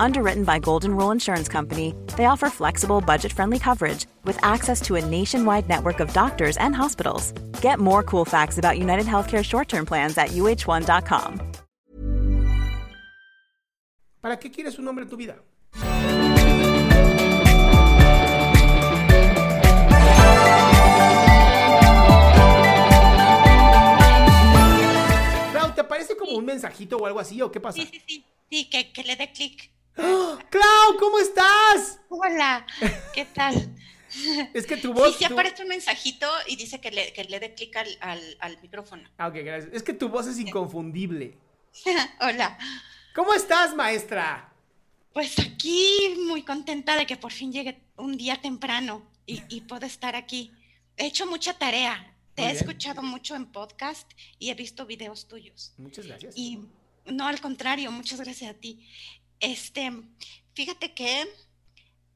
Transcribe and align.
Underwritten 0.00 0.44
by 0.44 0.58
Golden 0.58 0.96
Rule 0.96 1.10
Insurance 1.12 1.46
Company, 1.46 1.94
they 2.16 2.24
offer 2.24 2.48
flexible, 2.48 3.00
budget 3.02 3.32
friendly 3.32 3.58
coverage 3.58 4.06
with 4.24 4.38
access 4.42 4.80
to 4.82 4.96
a 4.96 5.04
nationwide 5.04 5.68
network 5.68 6.00
of 6.00 6.12
doctors 6.12 6.56
and 6.56 6.74
hospitals. 6.74 7.32
Get 7.60 7.78
more 7.78 8.02
cool 8.02 8.24
facts 8.24 8.58
about 8.58 8.78
United 8.78 9.06
Healthcare 9.06 9.44
short 9.44 9.68
term 9.68 9.84
plans 9.86 10.16
at 10.16 10.30
uh1.com. 10.30 11.40
¿Para 14.22 14.38
qué 14.38 14.50
quieres 14.50 14.78
un 14.78 14.88
hombre 14.88 15.04
en 15.04 15.10
tu 15.10 15.16
vida? 15.16 15.36
Clau, 25.52 25.74
¿te 25.74 25.84
parece 25.84 26.16
como 26.16 26.36
un 26.36 26.44
mensajito 26.44 26.96
o 26.96 27.06
algo 27.06 27.20
así 27.20 27.40
o 27.42 27.50
qué 27.50 27.60
pasa? 27.60 27.80
Sí, 27.80 27.88
sí, 27.90 28.02
sí. 28.06 28.24
Sí, 28.50 28.68
que, 28.68 28.92
que 28.92 29.04
le 29.04 29.16
dé 29.16 29.30
clic. 29.32 29.70
¡Clau, 29.94 30.96
¿cómo 30.98 31.18
estás? 31.18 32.00
Hola, 32.08 32.66
¿qué 33.14 33.24
tal? 33.26 33.76
Es 34.54 34.66
que 34.66 34.76
tu 34.76 34.92
voz... 34.92 35.12
Sí, 35.12 35.18
sí 35.20 35.26
tu- 35.28 35.34
aparece 35.34 35.62
un 35.62 35.68
mensajito 35.68 36.26
y 36.46 36.56
dice 36.56 36.80
que 36.80 36.90
le, 36.90 37.12
que 37.12 37.24
le 37.24 37.38
dé 37.38 37.54
clic 37.54 37.76
al, 37.76 37.88
al, 38.00 38.36
al 38.40 38.60
micrófono. 38.60 39.08
Ah, 39.18 39.28
ok, 39.28 39.34
gracias. 39.44 39.72
Es 39.72 39.82
que 39.82 39.92
tu 39.92 40.08
voz 40.08 40.26
es 40.26 40.38
inconfundible. 40.38 41.38
Hola. 42.20 42.58
¿Cómo 43.14 43.34
estás, 43.34 43.74
maestra? 43.74 44.52
Pues 45.12 45.38
aquí 45.38 46.14
muy 46.26 46.42
contenta 46.42 46.96
de 46.96 47.06
que 47.06 47.16
por 47.16 47.32
fin 47.32 47.52
llegue 47.52 47.80
un 47.96 48.16
día 48.16 48.40
temprano 48.40 49.02
y, 49.26 49.42
y 49.48 49.60
puedo 49.62 49.86
estar 49.86 50.16
aquí. 50.16 50.52
He 50.96 51.06
hecho 51.06 51.26
mucha 51.26 51.54
tarea. 51.54 52.14
Te 52.34 52.42
Muy 52.42 52.50
he 52.50 52.52
bien. 52.54 52.64
escuchado 52.64 53.02
mucho 53.02 53.34
en 53.34 53.46
podcast 53.46 54.10
y 54.38 54.50
he 54.50 54.54
visto 54.54 54.86
videos 54.86 55.26
tuyos. 55.28 55.72
Muchas 55.78 56.06
gracias. 56.06 56.36
Y 56.36 56.60
no, 57.06 57.26
al 57.26 57.40
contrario, 57.40 57.90
muchas 57.90 58.20
gracias 58.20 58.50
a 58.50 58.54
ti. 58.54 58.88
Este, 59.40 59.90
fíjate 60.54 60.94
que 60.94 61.26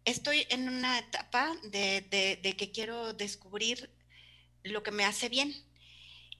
estoy 0.05 0.47
en 0.50 0.69
una 0.69 0.98
etapa 0.98 1.55
de, 1.64 2.03
de- 2.42 2.56
que 2.56 2.70
quiero 2.70 3.12
descubrir 3.14 3.91
lo 4.62 4.83
que 4.83 4.91
me 4.91 5.05
hace 5.05 5.28
bien. 5.28 5.55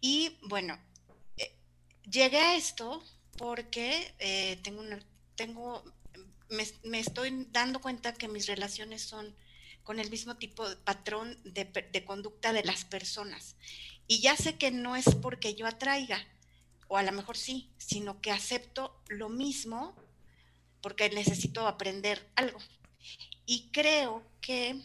Y 0.01 0.37
bueno, 0.43 0.79
eh, 1.39 1.53
llegué 2.11 2.39
a 2.39 2.57
esto 2.57 3.03
porque 3.39 4.15
eh, 4.19 4.59
tengo 4.63 4.81
una, 4.81 5.01
tengo, 5.35 5.83
me, 6.51 6.67
me 6.85 7.01
estoy 7.01 7.47
dando 7.51 7.81
cuenta 7.81 8.13
que 8.15 8.29
mis 8.29 8.47
relaciones 8.47 9.03
son 9.03 9.35
con 9.83 9.99
el 10.01 10.11
mismo 10.11 10.37
tipo 10.37 10.69
de 10.69 10.77
patrón 10.77 11.39
de, 11.45 11.65
de 11.65 12.05
conducta 12.05 12.53
de 12.53 12.65
las 12.65 12.85
personas. 12.85 13.57
Y 14.07 14.21
ya 14.21 14.37
sé 14.37 14.57
que 14.59 14.71
no 14.71 14.97
es 14.97 15.07
porque 15.23 15.55
yo 15.55 15.67
atraiga, 15.67 16.23
o 16.89 16.99
a 16.99 17.03
lo 17.03 17.13
mejor 17.13 17.37
sí, 17.39 17.71
sino 17.79 18.21
que 18.21 18.31
acepto 18.31 19.03
lo 19.09 19.29
mismo 19.31 19.97
porque 20.85 21.09
necesito 21.09 21.67
aprender 21.67 22.19
algo. 22.37 22.59
Y 23.47 23.71
creo 23.73 24.23
que 24.43 24.77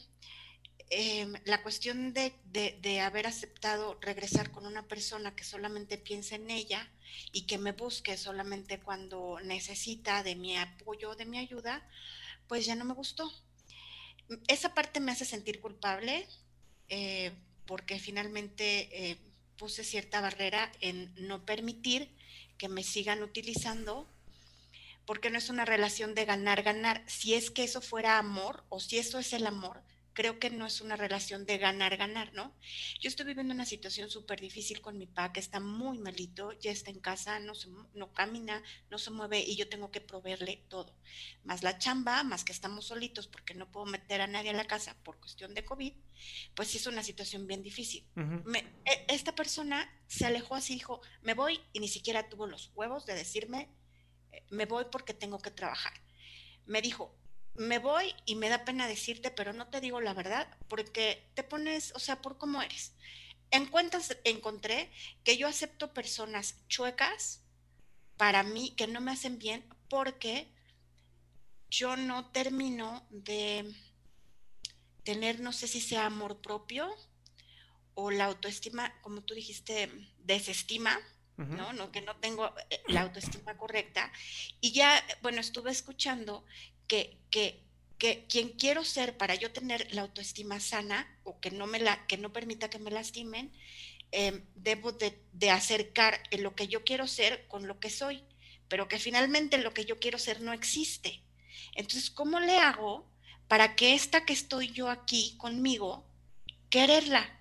eh, 0.90 1.28
la 1.44 1.62
cuestión 1.62 2.14
de, 2.14 2.34
de- 2.46 2.78
de 2.82 3.02
haber 3.02 3.28
aceptado 3.28 3.98
regresar 4.02 4.50
con 4.52 4.66
una 4.66 4.88
persona 4.88 5.36
que 5.36 5.44
solamente 5.44 5.98
piensa 5.98 6.36
en 6.36 6.50
ella 6.50 6.90
y 7.34 7.42
que 7.48 7.58
me 7.58 7.74
busque 7.74 8.16
solamente 8.16 8.80
cuando 8.80 9.40
necesita 9.44 10.24
de 10.24 10.36
mi 10.36 10.58
apoyo, 10.58 11.16
de 11.16 11.26
mi 11.26 11.38
ayuda, 11.38 11.86
pues 12.48 12.66
ya 12.66 12.76
no 12.76 12.86
me 12.86 12.94
gustó. 12.94 13.30
Esa 14.48 14.74
parte 14.74 15.02
me 15.02 15.12
hace 15.12 15.26
sentir 15.26 15.60
culpable 15.60 16.26
eh, 16.88 17.32
porque 17.66 18.00
finalmente 18.00 18.90
eh, 19.12 19.18
puse 19.58 19.84
cierta 19.84 20.22
barrera 20.22 20.72
en 20.80 21.14
no 21.28 21.46
permitir 21.46 22.10
que 22.58 22.70
me 22.70 22.84
sigan 22.84 23.22
utilizando 23.24 24.08
porque 25.10 25.32
no 25.32 25.40
es 25.40 25.50
una 25.50 25.66
relación 25.66 26.14
de 26.14 26.24
ganar, 26.26 26.62
ganar. 26.62 27.04
Si 27.08 27.34
es 27.34 27.50
que 27.50 27.64
eso 27.64 27.82
fuera 27.82 28.20
amor 28.20 28.64
o 28.70 28.80
si 28.80 29.00
eso 29.00 29.18
es 29.18 29.34
el 29.34 29.48
amor, 29.48 29.82
creo 30.14 30.38
que 30.38 30.52
no 30.52 30.68
es 30.68 30.82
una 30.82 30.98
relación 30.98 31.48
de 31.48 31.58
ganar, 31.58 31.98
ganar, 31.98 32.32
¿no? 32.36 32.56
Yo 33.00 33.08
estoy 33.08 33.26
viviendo 33.26 33.52
una 33.56 33.66
situación 33.66 34.12
súper 34.12 34.40
difícil 34.40 34.82
con 34.82 35.00
mi 35.00 35.08
papá, 35.08 35.34
que 35.34 35.40
está 35.40 35.60
muy 35.60 35.98
malito, 35.98 36.52
ya 36.60 36.70
está 36.70 36.92
en 36.92 37.00
casa, 37.00 37.40
no, 37.40 37.56
se, 37.56 37.70
no 37.96 38.14
camina, 38.14 38.62
no 38.92 39.00
se 39.00 39.10
mueve 39.10 39.40
y 39.40 39.56
yo 39.56 39.68
tengo 39.68 39.90
que 39.90 40.00
proveerle 40.00 40.64
todo. 40.70 40.96
Más 41.44 41.64
la 41.64 41.80
chamba, 41.80 42.22
más 42.24 42.44
que 42.44 42.52
estamos 42.52 42.86
solitos 42.86 43.26
porque 43.26 43.56
no 43.56 43.72
puedo 43.72 43.88
meter 43.88 44.22
a 44.22 44.28
nadie 44.28 44.52
a 44.52 44.54
la 44.54 44.68
casa 44.68 44.96
por 45.04 45.20
cuestión 45.20 45.56
de 45.56 45.66
COVID, 45.66 45.94
pues 46.54 46.68
sí 46.68 46.78
es 46.78 46.86
una 46.86 47.02
situación 47.02 47.48
bien 47.48 47.64
difícil. 47.64 48.06
Ujú. 48.16 48.48
Me- 48.48 48.60
e- 48.86 49.06
esta 49.08 49.34
persona 49.34 49.92
se 50.06 50.28
alejó 50.28 50.54
así, 50.54 50.76
dijo, 50.76 51.02
me 51.24 51.34
voy 51.34 51.60
y 51.74 51.80
ni 51.80 51.88
siquiera 51.88 52.30
tuvo 52.30 52.46
los 52.46 52.72
huevos 52.76 53.08
de 53.08 53.16
decirme, 53.16 53.70
me 54.50 54.66
voy 54.66 54.86
porque 54.92 55.14
tengo 55.14 55.40
que 55.40 55.52
trabajar. 55.52 55.94
Me 56.66 56.82
dijo, 56.82 57.16
me 57.56 57.80
voy 57.80 58.14
y 58.26 58.36
me 58.36 58.50
da 58.50 58.66
pena 58.66 58.88
decirte, 58.88 59.32
pero 59.32 59.54
no 59.54 59.68
te 59.68 59.82
digo 59.82 60.00
la 60.02 60.14
verdad 60.14 60.48
porque 60.68 61.30
te 61.34 61.44
pones, 61.44 61.94
o 61.96 62.00
sea, 62.00 62.22
por 62.22 62.38
cómo 62.38 62.62
eres. 62.62 62.94
En 63.52 63.66
cuentas 63.66 64.16
encontré 64.24 64.92
que 65.24 65.38
yo 65.38 65.48
acepto 65.48 65.94
personas 65.94 66.56
chuecas 66.68 67.42
para 68.18 68.44
mí 68.44 68.72
que 68.76 68.88
no 68.88 69.02
me 69.02 69.12
hacen 69.12 69.40
bien 69.40 69.66
porque 69.90 70.48
yo 71.70 71.98
no 71.98 72.32
termino 72.32 73.06
de 73.10 73.74
tener, 75.04 75.40
no 75.40 75.52
sé 75.52 75.68
si 75.68 75.82
sea 75.82 76.06
amor 76.06 76.42
propio 76.42 76.94
o 77.94 78.12
la 78.12 78.26
autoestima, 78.26 78.94
como 79.02 79.22
tú 79.22 79.34
dijiste, 79.34 79.92
desestima, 80.20 80.98
¿no? 81.48 81.74
¿no? 81.74 81.92
Que 81.92 82.02
no 82.02 82.16
tengo 82.18 82.54
eh, 82.70 82.82
la 82.88 83.02
autoestima 83.02 83.58
correcta. 83.58 84.12
Y 84.60 84.72
ya, 84.72 85.04
bueno, 85.22 85.40
estuve 85.40 85.72
escuchando 85.72 86.46
que, 86.88 87.18
que, 87.32 87.64
que 87.98 88.26
quien 88.28 88.50
quiero 88.50 88.84
ser 88.84 89.18
para 89.18 89.36
yo 89.36 89.52
tener 89.52 89.94
la 89.94 90.02
autoestima 90.02 90.60
sana 90.60 91.08
o 91.24 91.40
que 91.40 91.52
no, 91.52 91.66
me 91.66 91.80
la, 91.80 92.06
que 92.08 92.18
no 92.18 92.34
permita 92.34 92.70
que 92.70 92.80
me 92.80 92.92
lastimen, 92.92 93.52
eh, 94.12 94.44
debo 94.56 94.92
de, 94.92 95.50
acercar 95.52 96.22
lo 96.32 96.56
que 96.56 96.68
yo 96.68 96.84
quiero 96.84 97.08
ser 97.08 97.48
con 97.48 97.68
lo 97.68 97.80
que 97.80 97.90
soy, 97.90 98.24
pero 98.68 98.88
que 98.88 99.00
finalmente 99.00 99.58
lo 99.58 99.74
que 99.74 99.86
yo 99.86 100.00
quiero 100.00 100.18
ser 100.18 100.42
no 100.42 100.52
existe. 100.52 101.22
Entonces, 101.76 102.10
¿cómo 102.10 102.40
le 102.40 102.58
hago 102.58 103.08
para 103.48 103.76
que 103.76 103.94
esta 103.94 104.26
que 104.26 104.34
estoy 104.34 104.72
yo 104.72 104.90
aquí 104.90 105.36
conmigo, 105.38 106.06
quererla 106.70 107.39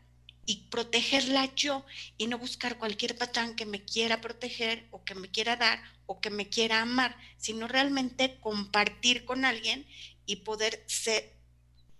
y 0.48 0.66
protegerla 0.70 1.54
yo 1.54 1.84
y 2.16 2.26
no 2.26 2.38
buscar 2.38 2.78
cualquier 2.78 3.18
patán 3.18 3.54
que 3.54 3.66
me 3.66 3.84
quiera 3.84 4.22
proteger 4.22 4.88
o 4.92 5.04
que 5.04 5.14
me 5.14 5.30
quiera 5.30 5.56
dar 5.56 5.78
o 6.06 6.22
que 6.22 6.30
me 6.30 6.48
quiera 6.48 6.80
amar, 6.80 7.14
sino 7.36 7.68
realmente 7.68 8.40
compartir 8.40 9.26
con 9.26 9.44
alguien 9.44 9.86
y 10.24 10.36
poder 10.36 10.82
ser, 10.86 11.36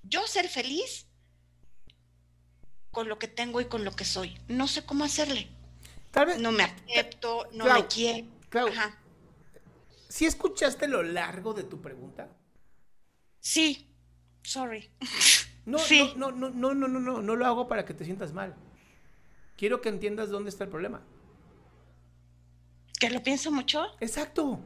yo 0.02 0.26
ser 0.26 0.48
feliz 0.48 1.04
con 2.90 3.10
lo 3.10 3.18
que 3.18 3.28
tengo 3.28 3.60
y 3.60 3.66
con 3.66 3.84
lo 3.84 3.94
que 3.94 4.06
soy. 4.06 4.40
No 4.48 4.66
sé 4.66 4.82
cómo 4.86 5.04
hacerle. 5.04 5.48
Tal 6.10 6.28
vez... 6.28 6.38
No 6.38 6.50
me 6.50 6.62
acepto, 6.62 7.50
no 7.52 7.64
Clau, 7.64 7.82
me 7.82 7.86
quiero. 7.86 8.28
Clau, 8.48 8.68
Ajá. 8.68 8.98
¿sí 10.08 10.24
escuchaste 10.24 10.88
lo 10.88 11.02
largo 11.02 11.52
de 11.52 11.64
tu 11.64 11.82
pregunta? 11.82 12.34
Sí, 13.40 13.94
sorry. 14.42 14.90
No, 15.68 15.78
Sí. 15.78 16.14
no, 16.16 16.30
no, 16.32 16.48
no, 16.48 16.74
no, 16.74 16.88
no, 16.88 16.98
no, 16.98 17.20
no 17.20 17.36
lo 17.36 17.44
hago 17.44 17.68
para 17.68 17.84
que 17.84 17.92
te 17.92 18.04
sientas 18.04 18.32
mal. 18.32 18.54
Quiero 19.56 19.82
que 19.82 19.90
entiendas 19.90 20.30
dónde 20.30 20.48
está 20.48 20.64
el 20.64 20.70
problema. 20.70 21.02
¿Que 22.98 23.10
lo 23.10 23.22
pienso 23.22 23.52
mucho? 23.52 23.84
Exacto. 24.00 24.60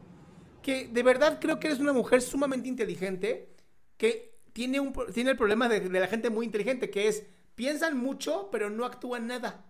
Que 0.63 0.87
de 0.87 1.03
verdad 1.03 1.41
creo 1.41 1.59
que 1.59 1.67
eres 1.67 1.81
una 1.81 1.93
mujer 1.93 2.23
sumamente 2.23 2.69
inteligente 2.69 3.49
que 3.97 4.39
tiene, 4.53 4.79
un, 4.79 4.93
tiene 5.13 5.33
el 5.33 5.37
problema 5.37 5.69
de, 5.69 5.81
de 5.81 6.01
la 6.01 6.07
gente 6.07 6.31
muy 6.31 6.47
inteligente, 6.47 6.89
que 6.89 7.09
es 7.09 7.27
piensan 7.57 7.97
mucho 7.99 8.49
pero 8.53 8.71
no 8.71 8.85
actúan 8.85 9.27
nada. 9.27 9.65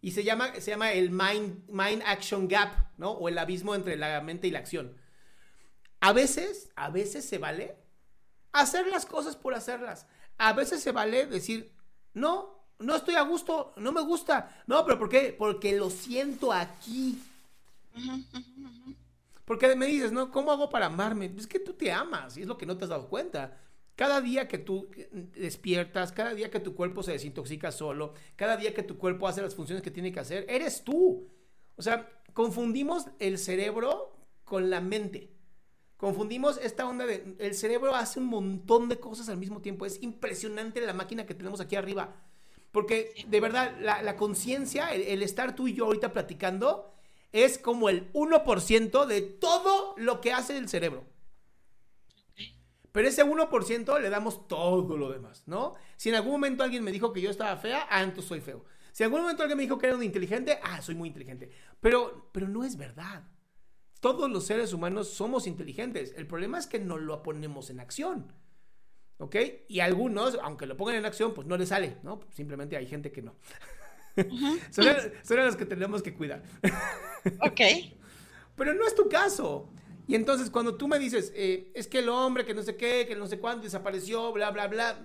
Y 0.00 0.12
se 0.12 0.22
llama, 0.22 0.54
se 0.60 0.70
llama 0.70 0.92
el 0.92 1.10
mind, 1.10 1.68
mind 1.68 2.02
Action 2.06 2.46
Gap, 2.46 2.74
¿no? 2.96 3.10
O 3.10 3.28
el 3.28 3.38
abismo 3.38 3.74
entre 3.74 3.96
la 3.96 4.20
mente 4.20 4.46
y 4.46 4.52
la 4.52 4.60
acción. 4.60 4.96
A 6.00 6.12
veces, 6.12 6.70
a 6.76 6.90
veces 6.90 7.24
se 7.24 7.38
vale 7.38 7.81
hacer 8.52 8.86
las 8.86 9.06
cosas 9.06 9.36
por 9.36 9.54
hacerlas. 9.54 10.06
A 10.38 10.52
veces 10.52 10.82
se 10.82 10.92
vale 10.92 11.26
decir, 11.26 11.72
no, 12.14 12.62
no 12.78 12.96
estoy 12.96 13.14
a 13.14 13.22
gusto, 13.22 13.72
no 13.76 13.92
me 13.92 14.02
gusta. 14.02 14.62
No, 14.66 14.84
pero 14.84 14.98
¿por 14.98 15.08
qué? 15.08 15.34
Porque 15.36 15.76
lo 15.76 15.90
siento 15.90 16.52
aquí. 16.52 17.20
Porque 19.44 19.74
me 19.76 19.86
dices, 19.86 20.12
¿no? 20.12 20.30
¿Cómo 20.30 20.52
hago 20.52 20.70
para 20.70 20.86
amarme? 20.86 21.32
Es 21.36 21.46
que 21.46 21.58
tú 21.58 21.74
te 21.74 21.92
amas 21.92 22.36
y 22.36 22.42
es 22.42 22.46
lo 22.46 22.58
que 22.58 22.66
no 22.66 22.76
te 22.76 22.84
has 22.84 22.90
dado 22.90 23.08
cuenta. 23.08 23.58
Cada 23.94 24.20
día 24.20 24.48
que 24.48 24.58
tú 24.58 24.88
despiertas, 25.34 26.12
cada 26.12 26.34
día 26.34 26.50
que 26.50 26.60
tu 26.60 26.74
cuerpo 26.74 27.02
se 27.02 27.12
desintoxica 27.12 27.70
solo, 27.70 28.14
cada 28.36 28.56
día 28.56 28.72
que 28.72 28.82
tu 28.82 28.96
cuerpo 28.96 29.28
hace 29.28 29.42
las 29.42 29.54
funciones 29.54 29.82
que 29.82 29.90
tiene 29.90 30.12
que 30.12 30.20
hacer, 30.20 30.46
eres 30.48 30.82
tú. 30.82 31.28
O 31.76 31.82
sea, 31.82 32.08
confundimos 32.32 33.06
el 33.18 33.38
cerebro 33.38 34.16
con 34.44 34.70
la 34.70 34.80
mente. 34.80 35.30
Confundimos 36.02 36.58
esta 36.60 36.88
onda 36.88 37.06
de... 37.06 37.36
El 37.38 37.54
cerebro 37.54 37.94
hace 37.94 38.18
un 38.18 38.26
montón 38.26 38.88
de 38.88 38.98
cosas 38.98 39.28
al 39.28 39.36
mismo 39.36 39.62
tiempo. 39.62 39.86
Es 39.86 40.02
impresionante 40.02 40.80
la 40.80 40.94
máquina 40.94 41.26
que 41.26 41.32
tenemos 41.32 41.60
aquí 41.60 41.76
arriba. 41.76 42.16
Porque 42.72 43.24
de 43.28 43.38
verdad, 43.38 43.78
la, 43.80 44.16
conciencia, 44.16 44.92
el, 44.92 45.22
estar 45.22 45.54
tú 45.54 45.68
y 45.68 45.74
yo 45.74 45.84
ahorita 45.84 46.12
platicando, 46.12 46.92
es 47.30 47.56
como 47.56 47.88
el 47.88 48.12
1% 48.14 49.06
de 49.06 49.20
todo 49.20 49.94
lo 49.96 50.20
que 50.20 50.32
hace 50.32 50.58
el 50.58 50.68
cerebro. 50.68 51.04
Pero 52.90 53.06
ese 53.06 53.24
1% 53.24 54.00
le 54.00 54.10
damos 54.10 54.48
todo 54.48 54.96
lo 54.96 55.08
demás, 55.08 55.44
¿no? 55.46 55.76
Si 55.96 56.08
en 56.08 56.16
algún 56.16 56.32
momento 56.32 56.64
alguien 56.64 56.82
me 56.82 56.90
dijo 56.90 57.12
que 57.12 57.20
yo 57.20 57.30
estaba 57.30 57.56
fea, 57.58 57.86
ah, 57.88 58.02
entonces 58.02 58.24
soy 58.24 58.40
feo. 58.40 58.64
Si 58.90 59.04
en 59.04 59.06
algún 59.06 59.20
momento 59.20 59.44
alguien 59.44 59.56
me 59.56 59.62
dijo 59.62 59.78
que 59.78 59.86
era 59.86 59.94
un 59.94 60.02
inteligente, 60.02 60.58
ah, 60.64 60.82
soy 60.82 60.96
muy 60.96 61.06
inteligente. 61.06 61.48
Pero, 61.80 62.28
pero 62.32 62.48
no 62.48 62.64
es 62.64 62.76
verdad. 62.76 63.22
Todos 64.02 64.28
los 64.28 64.44
seres 64.44 64.72
humanos 64.72 65.10
somos 65.10 65.46
inteligentes. 65.46 66.12
El 66.16 66.26
problema 66.26 66.58
es 66.58 66.66
que 66.66 66.80
no 66.80 66.98
lo 66.98 67.22
ponemos 67.22 67.70
en 67.70 67.78
acción. 67.78 68.32
¿Ok? 69.18 69.36
Y 69.68 69.78
algunos, 69.78 70.36
aunque 70.42 70.66
lo 70.66 70.76
pongan 70.76 70.96
en 70.96 71.06
acción, 71.06 71.32
pues 71.32 71.46
no 71.46 71.56
les 71.56 71.68
sale, 71.68 71.98
¿no? 72.02 72.18
Simplemente 72.34 72.76
hay 72.76 72.88
gente 72.88 73.12
que 73.12 73.22
no. 73.22 73.36
son, 74.72 74.86
son 75.22 75.36
los 75.36 75.54
que 75.54 75.66
tenemos 75.66 76.02
que 76.02 76.14
cuidar. 76.14 76.42
ok. 77.42 77.60
Pero 78.56 78.74
no 78.74 78.84
es 78.88 78.96
tu 78.96 79.08
caso. 79.08 79.70
Y 80.08 80.16
entonces 80.16 80.50
cuando 80.50 80.74
tú 80.74 80.88
me 80.88 80.98
dices, 80.98 81.32
eh, 81.36 81.70
es 81.72 81.86
que 81.86 82.00
el 82.00 82.08
hombre 82.08 82.44
que 82.44 82.54
no 82.54 82.64
sé 82.64 82.74
qué, 82.74 83.06
que 83.06 83.14
no 83.14 83.28
sé 83.28 83.38
cuándo 83.38 83.62
desapareció, 83.62 84.32
bla, 84.32 84.50
bla, 84.50 84.66
bla, 84.66 84.98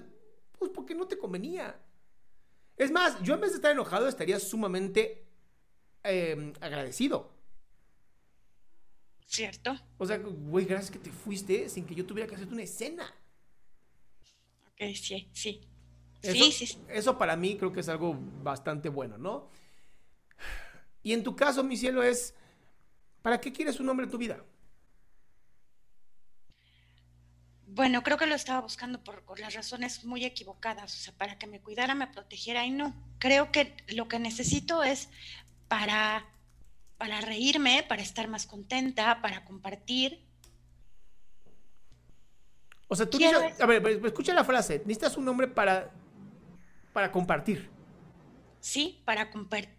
pues 0.57 0.71
porque 0.73 0.95
no 0.95 1.07
te 1.07 1.19
convenía. 1.19 1.79
Es 2.75 2.89
más, 2.89 3.21
yo 3.21 3.35
en 3.35 3.41
vez 3.41 3.51
de 3.51 3.57
estar 3.57 3.71
enojado 3.71 4.07
estaría 4.07 4.39
sumamente 4.39 5.27
em, 6.01 6.51
agradecido. 6.61 7.36
Cierto. 9.27 9.77
O 9.97 10.05
sea, 10.05 10.17
güey, 10.17 10.65
gracias 10.65 10.89
que 10.89 10.99
te 10.99 11.11
fuiste 11.11 11.69
sin 11.69 11.85
que 11.85 11.93
yo 11.93 12.05
tuviera 12.05 12.27
que 12.27 12.35
hacerte 12.35 12.53
una 12.53 12.63
escena. 12.63 13.13
Ok, 14.71 14.95
sí, 14.95 15.29
sí. 15.33 15.61
sí, 16.21 16.51
sí. 16.51 16.77
Eso 16.87 17.17
para 17.17 17.35
mí 17.35 17.57
creo 17.57 17.73
que 17.73 17.81
es 17.81 17.89
algo 17.89 18.17
bastante 18.41 18.87
bueno, 18.87 19.17
¿no? 19.17 19.49
Y 21.03 21.13
en 21.13 21.23
tu 21.23 21.35
caso, 21.35 21.63
mi 21.63 21.75
cielo, 21.75 22.03
es, 22.03 22.33
¿para 23.21 23.39
qué 23.39 23.51
quieres 23.51 23.79
un 23.79 23.89
hombre 23.89 24.05
en 24.05 24.11
tu 24.11 24.17
vida? 24.17 24.43
Bueno, 27.65 28.01
creo 28.01 28.17
que 28.17 28.27
lo 28.27 28.35
estaba 28.35 28.61
buscando 28.61 29.03
por, 29.03 29.39
las 29.39 29.53
razones 29.53 30.05
muy 30.05 30.23
equivocadas, 30.23 30.95
o 30.95 30.97
sea, 30.97 31.13
para 31.17 31.37
que 31.37 31.47
me 31.47 31.59
cuidara, 31.59 31.95
me 31.95 32.07
protegiera 32.07 32.65
y 32.65 32.71
no. 32.71 32.95
Creo 33.19 33.51
que 33.51 33.75
lo 33.89 34.07
que 34.07 34.19
necesito 34.19 34.83
es 34.83 35.09
para, 35.67 36.25
para 36.97 37.21
reírme, 37.21 37.83
para 37.87 38.01
estar 38.01 38.27
más 38.27 38.45
contenta, 38.45 39.21
para 39.21 39.45
compartir. 39.45 40.25
O 42.87 42.95
sea, 42.95 43.09
tú 43.09 43.17
dices, 43.17 43.59
a 43.59 43.65
ver, 43.65 43.85
escucha 44.05 44.33
la 44.33 44.43
frase, 44.43 44.79
necesitas 44.79 45.17
un 45.17 45.27
hombre 45.27 45.47
para, 45.47 45.91
para 46.93 47.11
compartir. 47.11 47.69
Sí, 48.59 49.01
para 49.05 49.29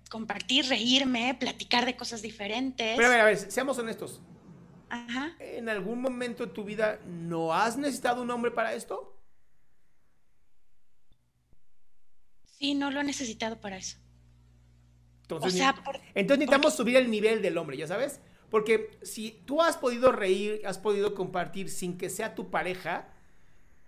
compartir, 0.09 0.67
reírme, 0.67 1.35
platicar 1.35 1.85
de 1.85 1.97
cosas 1.97 2.23
diferentes. 2.23 2.97
Pero 2.97 3.09
a 3.09 3.11
ver, 3.11 3.21
a 3.21 3.25
ver, 3.25 3.37
seamos 3.37 3.79
honestos. 3.79 4.21
¿En 5.39 5.69
algún 5.69 6.01
momento 6.01 6.47
de 6.47 6.53
tu 6.53 6.65
vida 6.65 6.99
no 7.07 7.53
has 7.53 7.77
necesitado 7.77 8.23
un 8.23 8.31
hombre 8.31 8.51
para 8.51 8.73
esto? 8.73 9.19
Sí, 12.59 12.75
no 12.75 12.91
lo 12.91 13.01
he 13.01 13.05
necesitado 13.05 13.61
para 13.61 13.77
eso. 13.77 13.99
Entonces, 15.37 15.61
entonces 16.15 16.39
necesitamos 16.39 16.75
subir 16.75 16.97
el 16.97 17.11
nivel 17.11 17.43
del 17.43 17.59
hombre, 17.59 17.77
¿ya 17.77 17.87
sabes? 17.87 18.21
Porque 18.51 18.91
si 19.03 19.43
tú 19.45 19.61
has 19.61 19.77
podido 19.77 20.11
reír, 20.11 20.63
has 20.65 20.79
podido 20.79 21.15
compartir 21.15 21.69
sin 21.69 21.99
que 21.99 22.09
sea 22.09 22.35
tu 22.35 22.51
pareja, 22.51 23.09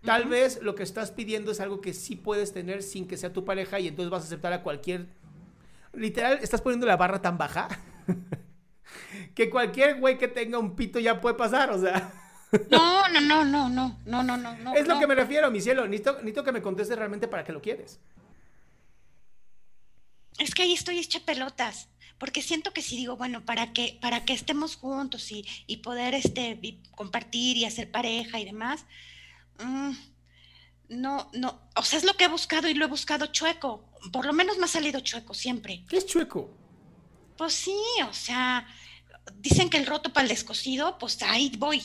tal 0.04 0.26
vez 0.26 0.60
lo 0.62 0.74
que 0.74 0.82
estás 0.82 1.12
pidiendo 1.12 1.52
es 1.52 1.60
algo 1.60 1.80
que 1.80 1.94
sí 1.94 2.14
puedes 2.14 2.52
tener 2.52 2.82
sin 2.82 3.08
que 3.08 3.16
sea 3.16 3.32
tu 3.32 3.46
pareja 3.46 3.80
y 3.80 3.88
entonces 3.88 4.10
vas 4.10 4.22
a 4.22 4.26
aceptar 4.26 4.52
a 4.52 4.62
cualquier... 4.62 5.06
Literal, 5.94 6.38
estás 6.42 6.60
poniendo 6.60 6.86
la 6.86 6.96
barra 6.96 7.22
tan 7.22 7.38
baja 7.38 7.68
que 9.34 9.48
cualquier 9.48 9.98
güey 9.98 10.18
que 10.18 10.28
tenga 10.28 10.58
un 10.58 10.76
pito 10.76 11.00
ya 11.00 11.20
puede 11.20 11.36
pasar, 11.36 11.70
o 11.70 11.80
sea. 11.80 12.12
No, 12.70 13.08
no, 13.08 13.20
no, 13.20 13.44
no, 13.44 13.68
no, 13.68 13.96
no, 14.04 14.36
no, 14.36 14.56
no. 14.56 14.74
Es 14.74 14.86
lo 14.86 14.98
que 14.98 15.06
me 15.06 15.14
refiero, 15.14 15.50
mi 15.50 15.60
cielo. 15.60 15.86
Necesito, 15.86 16.14
necesito 16.14 16.44
que 16.44 16.52
me 16.52 16.62
contestes 16.62 16.96
realmente 16.96 17.28
para 17.28 17.44
qué 17.44 17.52
lo 17.52 17.62
quieres. 17.62 17.98
Es 20.38 20.54
que 20.54 20.62
ahí 20.62 20.72
estoy 20.72 20.98
hecha 20.98 21.20
pelotas, 21.20 21.88
porque 22.18 22.42
siento 22.42 22.72
que 22.72 22.82
si 22.82 22.96
digo, 22.96 23.16
bueno, 23.16 23.44
para 23.44 23.72
que, 23.72 23.98
para 24.00 24.24
que 24.24 24.32
estemos 24.32 24.76
juntos 24.76 25.30
y, 25.32 25.46
y 25.66 25.78
poder 25.78 26.14
este, 26.14 26.80
compartir 26.92 27.56
y 27.56 27.64
hacer 27.64 27.90
pareja 27.90 28.38
y 28.38 28.44
demás, 28.44 28.84
mm, 29.58 29.92
no, 30.90 31.30
no, 31.32 31.60
o 31.76 31.82
sea, 31.82 31.98
es 31.98 32.04
lo 32.04 32.14
que 32.14 32.24
he 32.24 32.28
buscado 32.28 32.68
y 32.68 32.74
lo 32.74 32.84
he 32.84 32.88
buscado 32.88 33.26
chueco. 33.26 33.88
Por 34.12 34.26
lo 34.26 34.32
menos 34.32 34.58
me 34.58 34.64
ha 34.64 34.68
salido 34.68 35.00
chueco 35.00 35.34
siempre. 35.34 35.84
¿Qué 35.88 35.98
es 35.98 36.06
chueco? 36.06 36.50
Pues 37.36 37.54
sí, 37.54 37.76
o 38.08 38.12
sea, 38.12 38.66
dicen 39.36 39.70
que 39.70 39.76
el 39.76 39.86
roto 39.86 40.12
para 40.12 40.24
el 40.24 40.28
descosido, 40.28 40.98
pues 40.98 41.22
ahí 41.22 41.52
voy. 41.56 41.82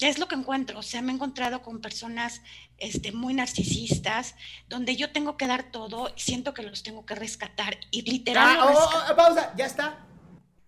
Es 0.00 0.18
lo 0.18 0.28
que 0.28 0.34
encuentro, 0.34 0.78
o 0.78 0.82
sea, 0.82 1.00
me 1.00 1.12
he 1.12 1.14
encontrado 1.14 1.62
con 1.62 1.80
personas 1.80 2.42
este, 2.76 3.12
muy 3.12 3.32
narcisistas, 3.32 4.34
donde 4.68 4.94
yo 4.94 5.10
tengo 5.10 5.36
que 5.38 5.46
dar 5.46 5.70
todo 5.70 6.12
y 6.14 6.20
siento 6.20 6.52
que 6.52 6.62
los 6.62 6.82
tengo 6.82 7.06
que 7.06 7.14
rescatar. 7.14 7.78
Y 7.90 8.02
literal. 8.02 8.58
Ah, 8.60 8.66
oh, 8.66 9.12
oh, 9.12 9.16
pausa, 9.16 9.54
ya 9.56 9.64
está. 9.64 10.06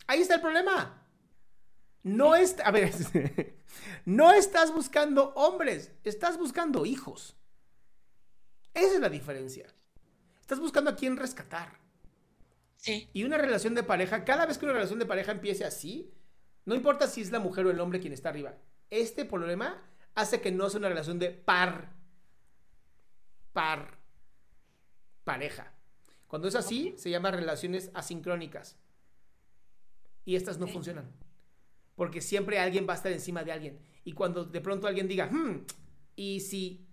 Ahí 0.07 0.21
está 0.21 0.37
el 0.37 0.41
problema. 0.41 1.05
No 2.03 2.35
es, 2.35 2.57
a 2.65 2.71
ver, 2.71 2.95
no 4.07 4.33
estás 4.33 4.73
buscando 4.73 5.35
hombres, 5.35 5.93
estás 6.05 6.39
buscando 6.39 6.87
hijos. 6.87 7.37
Esa 8.73 8.95
es 8.95 9.01
la 9.01 9.11
diferencia. 9.11 9.67
Estás 10.41 10.61
buscando 10.61 10.91
a 10.91 10.97
quién 10.97 11.19
rescatar. 11.19 11.79
Y 13.13 13.25
una 13.25 13.37
relación 13.37 13.75
de 13.75 13.83
pareja, 13.83 14.25
cada 14.25 14.47
vez 14.47 14.57
que 14.57 14.65
una 14.65 14.73
relación 14.73 14.99
de 14.99 15.07
pareja 15.07 15.33
empiece 15.33 15.65
así, 15.65 16.15
no 16.65 16.75
importa 16.75 17.07
si 17.07 17.21
es 17.21 17.31
la 17.31 17.41
mujer 17.41 17.67
o 17.67 17.71
el 17.71 17.81
hombre 17.81 18.01
quien 18.01 18.13
está 18.13 18.29
arriba, 18.29 18.55
este 18.91 19.25
problema 19.25 19.83
hace 20.15 20.41
que 20.41 20.51
no 20.51 20.69
sea 20.69 20.79
una 20.79 20.89
relación 20.89 21.19
de 21.19 21.31
par, 21.31 21.93
par, 23.53 23.99
pareja. 25.25 25.73
Cuando 26.27 26.49
es 26.49 26.55
así, 26.55 26.95
se 26.99 27.11
llama 27.11 27.31
relaciones 27.31 27.91
asincrónicas. 27.95 28.79
Y 30.25 30.37
estas 30.37 30.59
no 30.59 30.67
funcionan. 30.67 31.11
Porque 31.97 32.21
siempre 32.21 32.59
alguien 32.59 32.87
va 32.87 32.93
a 32.93 32.97
estar 32.97 33.13
encima 33.13 33.45
de 33.45 33.53
alguien. 33.53 33.79
Y 34.05 34.13
cuando 34.13 34.45
de 34.45 34.61
pronto 34.61 34.87
alguien 34.87 35.09
diga, 35.09 35.27
hmm, 35.27 35.65
¿y 36.17 36.41
si, 36.41 36.87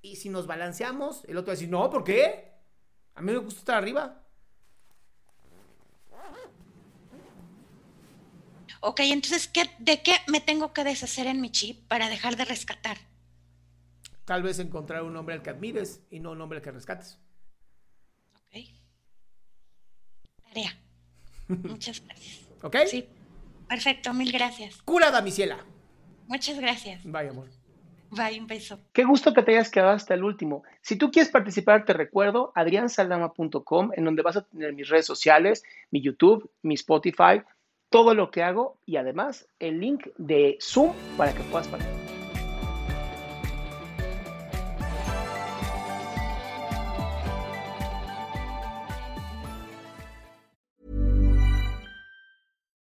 y 0.00 0.16
si 0.16 0.28
nos 0.28 0.46
balanceamos? 0.46 1.24
El 1.24 1.36
otro 1.38 1.48
va 1.48 1.52
a 1.52 1.56
decir, 1.56 1.68
no, 1.68 1.90
¿por 1.90 2.04
qué? 2.04 2.52
A 3.14 3.20
mí 3.20 3.32
me 3.32 3.38
gusta 3.38 3.60
estar 3.60 3.76
arriba. 3.76 4.21
Ok, 8.84 8.98
entonces, 9.04 9.46
¿qué, 9.46 9.70
¿de 9.78 10.02
qué 10.02 10.16
me 10.26 10.40
tengo 10.40 10.72
que 10.72 10.82
deshacer 10.82 11.28
en 11.28 11.40
mi 11.40 11.52
chip 11.52 11.86
para 11.86 12.08
dejar 12.08 12.36
de 12.36 12.44
rescatar? 12.44 12.96
Tal 14.24 14.42
vez 14.42 14.58
encontrar 14.58 15.04
un 15.04 15.16
hombre 15.16 15.36
al 15.36 15.42
que 15.42 15.50
admires 15.50 16.02
y 16.10 16.18
no 16.18 16.32
un 16.32 16.40
hombre 16.40 16.58
al 16.58 16.64
que 16.64 16.72
rescates. 16.72 17.20
Ok. 18.34 18.64
Tarea. 20.42 20.76
Muchas 21.48 22.04
gracias. 22.04 22.40
¿Ok? 22.60 22.76
Sí. 22.88 23.06
Perfecto, 23.68 24.12
mil 24.14 24.32
gracias. 24.32 24.82
Curada, 24.82 25.22
mi 25.22 25.30
ciela. 25.30 25.64
Muchas 26.26 26.58
gracias. 26.58 27.04
Bye, 27.04 27.28
amor. 27.28 27.48
Bye, 28.10 28.40
un 28.40 28.48
beso. 28.48 28.80
Qué 28.92 29.04
gusto 29.04 29.32
que 29.32 29.44
te 29.44 29.52
hayas 29.52 29.70
quedado 29.70 29.92
hasta 29.92 30.14
el 30.14 30.24
último. 30.24 30.64
Si 30.80 30.96
tú 30.96 31.12
quieres 31.12 31.30
participar, 31.30 31.84
te 31.84 31.92
recuerdo 31.92 32.50
adriansaldama.com, 32.56 33.90
en 33.94 34.04
donde 34.04 34.22
vas 34.22 34.36
a 34.36 34.42
tener 34.42 34.72
mis 34.74 34.88
redes 34.88 35.06
sociales, 35.06 35.62
mi 35.92 36.02
YouTube, 36.02 36.50
mi 36.62 36.74
Spotify, 36.74 37.42
todo 37.92 38.14
lo 38.14 38.32
que 38.32 38.42
hago 38.42 38.78
y 38.84 38.96
además 38.96 39.46
el 39.60 39.78
link 39.78 40.08
de 40.18 40.58
Zoom 40.60 40.92
para 41.16 41.32
que 41.32 41.44
puedas 41.44 41.68
participar. 41.68 42.02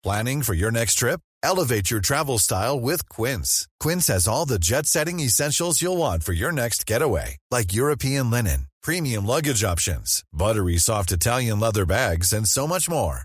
Planning 0.03 0.43
for 0.43 0.55
your 0.55 0.73
next 0.73 0.95
trip? 0.95 1.21
Elevate 1.45 1.91
your 1.91 2.01
travel 2.01 2.39
style 2.39 2.79
with 2.81 3.09
Quince. 3.09 3.69
Quince 3.79 4.09
has 4.09 4.27
all 4.27 4.47
the 4.47 4.59
jet-setting 4.59 5.21
essentials 5.21 5.81
you'll 5.81 5.97
want 5.97 6.25
for 6.25 6.33
your 6.33 6.51
next 6.51 6.87
getaway, 6.87 7.37
like 7.53 7.73
European 7.73 8.29
linen, 8.29 8.67
premium 8.83 9.25
luggage 9.25 9.63
options, 9.63 10.25
buttery 10.33 10.77
soft 10.77 11.13
Italian 11.13 11.61
leather 11.61 11.87
bags 11.87 12.33
and 12.33 12.49
so 12.49 12.67
much 12.67 12.91
more 12.91 13.25